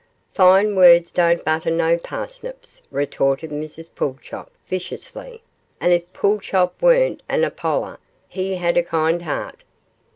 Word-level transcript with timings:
'Fine 0.33 0.75
words 0.75 1.11
don't 1.11 1.45
butter 1.45 1.69
no 1.69 1.95
parsnips,' 1.95 2.81
retorted 2.89 3.51
Mrs 3.51 3.91
Pulchop, 3.93 4.49
viciously; 4.67 5.43
'and 5.79 5.93
if 5.93 6.11
Pulchop 6.11 6.73
weren't 6.81 7.21
an 7.29 7.43
Apoller, 7.43 7.99
he 8.27 8.55
had 8.55 8.77
a 8.77 8.83
kind 8.83 9.21
heart. 9.21 9.61